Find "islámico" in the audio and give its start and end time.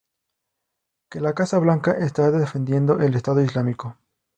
3.43-3.99